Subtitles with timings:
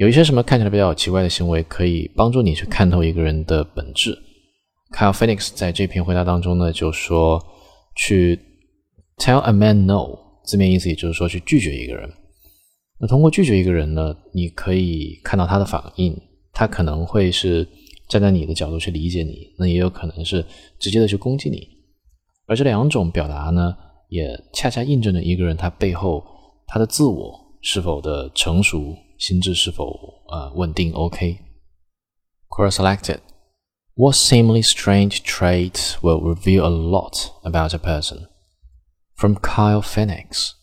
[0.00, 4.18] 有一些什么看起来比较奇怪的行为，可以帮助你去看透一个人的本质。
[4.96, 7.38] Kyle Phoenix 在这篇回答当中呢，就说
[7.94, 8.40] 去
[9.18, 10.06] tell a man no，
[10.42, 12.10] 字面意思也就是说去拒绝一个人。
[12.98, 16.18] 那通过拒绝一个人呢，你可以看到他的反应，
[16.54, 17.68] 他可能会是
[18.08, 20.42] 站在你的角度去理解你，那也有可能是
[20.78, 21.68] 直接的去攻击你。
[22.46, 23.76] 而这两种表达呢，
[24.08, 26.24] 也恰恰印证了一个人他背后
[26.66, 30.93] 他的自我是否的成熟，心智是否呃稳定。
[30.93, 33.19] OK。Quora selected.
[33.95, 38.27] What seemingly strange trait will reveal a lot about a person?
[39.15, 40.55] From Kyle Phoenix.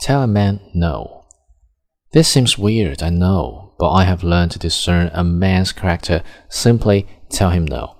[0.00, 1.24] Tell a man no.
[2.12, 7.06] This seems weird, I know, but I have learned to discern a man's character simply
[7.28, 7.94] tell him no.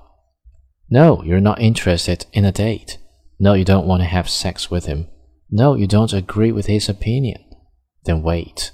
[0.89, 2.97] No, you're not interested in a date.
[3.39, 5.09] No, you don't want to have sex with him.
[5.51, 7.45] No, you don't agree with his opinion.
[8.05, 8.71] Then wait.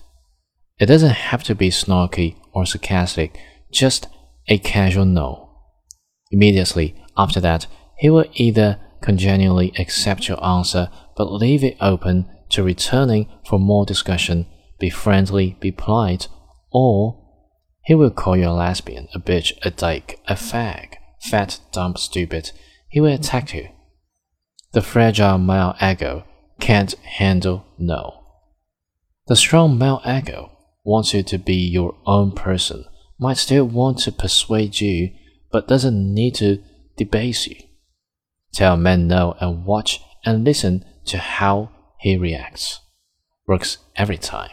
[0.79, 3.37] It doesn't have to be snarky or sarcastic,
[3.71, 4.07] just
[4.47, 5.49] a casual no.
[6.31, 12.63] Immediately after that, he will either congenially accept your answer but leave it open to
[12.63, 14.45] returning for more discussion,
[14.79, 16.27] be friendly, be polite,
[16.71, 17.19] or
[17.83, 22.51] he will call you a lesbian, a bitch, a dyke, a fag, fat, dumb, stupid.
[22.87, 23.69] He will attack you.
[24.71, 26.23] The fragile male ego
[26.59, 28.23] can't handle no.
[29.27, 30.51] The strong male ego
[30.83, 32.85] wants you to be your own person,
[33.19, 35.11] might still want to persuade you
[35.51, 36.63] but doesn't need to
[36.97, 37.55] debase you.
[38.53, 42.79] Tell a man no and watch and listen to how he reacts.
[43.47, 44.51] Works every time.